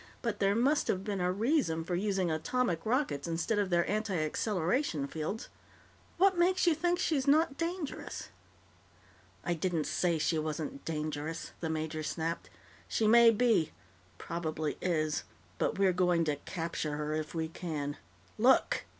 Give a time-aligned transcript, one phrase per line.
[0.23, 5.07] But there must have been a reason for using atomic rockets instead of their antiacceleration
[5.07, 5.47] fields.
[6.17, 8.29] What makes you think she's not dangerous?"
[9.43, 12.49] "I didn't say she wasn't dangerous," the major snapped.
[12.87, 13.73] "She may be.
[14.17, 15.23] Probably is.
[15.59, 17.97] But we're going to capture her if we can.
[18.39, 18.85] Look!"